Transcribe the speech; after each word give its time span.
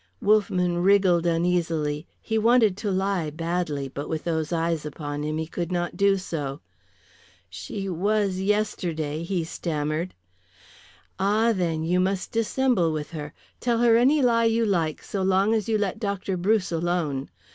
Wolffman 0.19 0.79
wriggled 0.79 1.27
uneasily. 1.27 2.07
He 2.19 2.39
wanted 2.39 2.75
to 2.77 2.89
lie 2.89 3.29
badly, 3.29 3.87
but 3.87 4.09
with 4.09 4.23
those 4.23 4.51
eyes 4.51 4.83
upon 4.83 5.21
him 5.21 5.37
he 5.37 5.45
could 5.45 5.71
not 5.71 5.95
do 5.95 6.17
so. 6.17 6.59
"She 7.51 7.87
was 7.87 8.39
yesterday," 8.39 9.21
he 9.21 9.43
stammered. 9.43 10.15
"Ah, 11.19 11.53
then, 11.53 11.83
you 11.83 11.99
must 11.99 12.31
dissemble 12.31 12.91
with 12.91 13.11
her. 13.11 13.31
Tell 13.59 13.77
her 13.77 13.95
any 13.95 14.23
lie 14.23 14.45
you 14.45 14.65
like 14.65 15.03
so 15.03 15.21
long 15.21 15.53
as 15.53 15.69
you 15.69 15.77
let 15.77 15.99
Dr. 15.99 16.35
Bruce 16.35 16.71
alone. 16.71 17.29